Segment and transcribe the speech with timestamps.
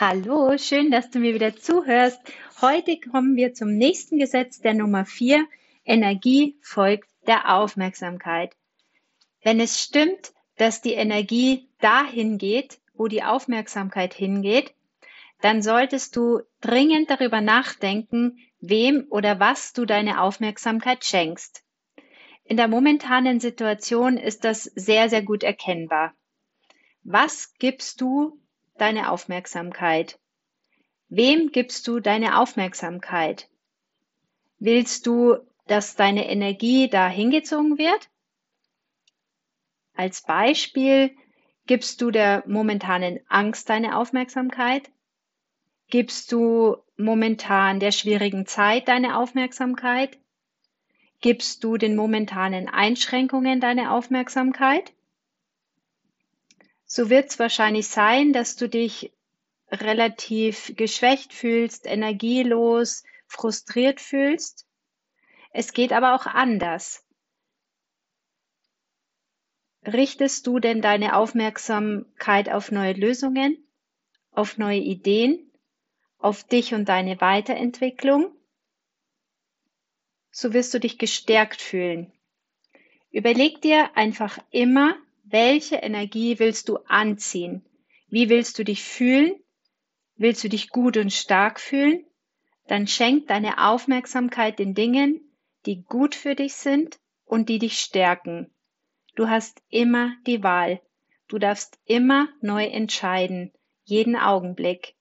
[0.00, 2.18] Hallo, schön, dass du mir wieder zuhörst.
[2.62, 5.44] Heute kommen wir zum nächsten Gesetz der Nummer 4.
[5.84, 8.56] Energie folgt der Aufmerksamkeit.
[9.42, 14.72] Wenn es stimmt, dass die Energie dahin geht, wo die Aufmerksamkeit hingeht,
[15.42, 21.62] dann solltest du dringend darüber nachdenken, wem oder was du deine Aufmerksamkeit schenkst.
[22.44, 26.14] In der momentanen Situation ist das sehr, sehr gut erkennbar.
[27.02, 28.39] Was gibst du
[28.80, 30.18] deine Aufmerksamkeit?
[31.08, 33.48] Wem gibst du deine Aufmerksamkeit?
[34.58, 38.08] Willst du, dass deine Energie da hingezogen wird?
[39.94, 41.14] Als Beispiel
[41.66, 44.90] gibst du der momentanen Angst deine Aufmerksamkeit?
[45.88, 50.18] Gibst du momentan der schwierigen Zeit deine Aufmerksamkeit?
[51.20, 54.92] Gibst du den momentanen Einschränkungen deine Aufmerksamkeit?
[56.92, 59.12] So wird es wahrscheinlich sein, dass du dich
[59.70, 64.66] relativ geschwächt fühlst, energielos, frustriert fühlst.
[65.52, 67.06] Es geht aber auch anders.
[69.86, 73.64] Richtest du denn deine Aufmerksamkeit auf neue Lösungen,
[74.32, 75.48] auf neue Ideen,
[76.18, 78.34] auf dich und deine Weiterentwicklung?
[80.32, 82.12] So wirst du dich gestärkt fühlen.
[83.12, 84.96] Überleg dir einfach immer,
[85.30, 87.64] welche Energie willst du anziehen?
[88.08, 89.34] Wie willst du dich fühlen?
[90.16, 92.04] Willst du dich gut und stark fühlen?
[92.66, 95.20] Dann schenk deine Aufmerksamkeit den Dingen,
[95.66, 98.50] die gut für dich sind und die dich stärken.
[99.14, 100.80] Du hast immer die Wahl.
[101.28, 103.52] Du darfst immer neu entscheiden,
[103.84, 104.94] jeden Augenblick.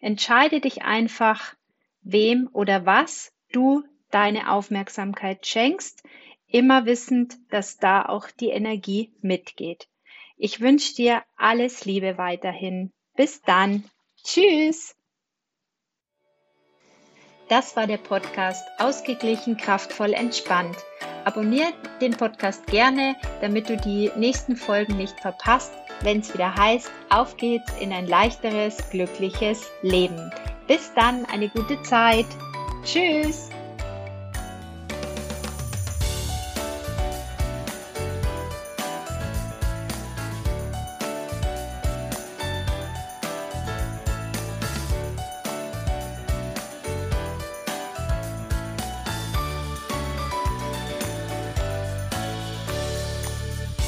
[0.00, 1.54] Entscheide dich einfach,
[2.02, 6.02] wem oder was du deine Aufmerksamkeit schenkst,
[6.50, 9.88] immer wissend, dass da auch die Energie mitgeht.
[10.36, 12.92] Ich wünsche dir alles Liebe weiterhin.
[13.16, 13.84] Bis dann.
[14.24, 14.96] Tschüss.
[17.48, 20.76] Das war der Podcast Ausgeglichen, kraftvoll, entspannt.
[21.24, 25.72] Abonniere den Podcast gerne, damit du die nächsten Folgen nicht verpasst,
[26.02, 30.32] wenn es wieder heißt, auf geht's in ein leichteres, glückliches Leben.
[30.66, 32.26] Bis dann, eine gute Zeit.
[32.84, 33.50] Tschüss.